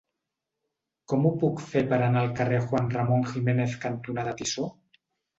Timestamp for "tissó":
4.41-4.65